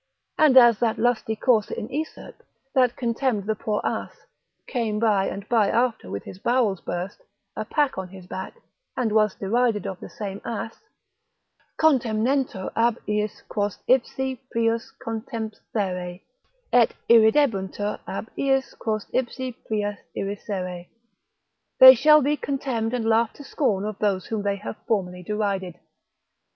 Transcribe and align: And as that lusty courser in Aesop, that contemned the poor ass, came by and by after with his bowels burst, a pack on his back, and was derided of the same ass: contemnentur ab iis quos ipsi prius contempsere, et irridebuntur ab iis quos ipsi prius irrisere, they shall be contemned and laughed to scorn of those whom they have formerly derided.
And 0.35 0.57
as 0.57 0.79
that 0.79 0.97
lusty 0.97 1.35
courser 1.35 1.75
in 1.75 1.87
Aesop, 1.91 2.41
that 2.73 2.95
contemned 2.95 3.45
the 3.45 3.53
poor 3.53 3.81
ass, 3.83 4.25
came 4.65 4.97
by 4.97 5.27
and 5.27 5.47
by 5.47 5.69
after 5.69 6.09
with 6.09 6.23
his 6.23 6.39
bowels 6.39 6.81
burst, 6.81 7.21
a 7.55 7.65
pack 7.65 7.99
on 7.99 8.07
his 8.07 8.25
back, 8.25 8.55
and 8.97 9.11
was 9.11 9.35
derided 9.35 9.85
of 9.85 9.99
the 9.99 10.09
same 10.09 10.41
ass: 10.43 10.81
contemnentur 11.77 12.71
ab 12.75 12.97
iis 13.07 13.43
quos 13.47 13.77
ipsi 13.87 14.39
prius 14.51 14.91
contempsere, 15.05 16.21
et 16.73 16.95
irridebuntur 17.07 17.99
ab 18.07 18.27
iis 18.39 18.73
quos 18.73 19.05
ipsi 19.13 19.51
prius 19.67 19.99
irrisere, 20.17 20.87
they 21.77 21.93
shall 21.93 22.23
be 22.23 22.35
contemned 22.35 22.95
and 22.95 23.05
laughed 23.05 23.35
to 23.35 23.43
scorn 23.43 23.85
of 23.85 23.99
those 23.99 24.25
whom 24.25 24.41
they 24.41 24.55
have 24.55 24.77
formerly 24.87 25.21
derided. 25.21 25.75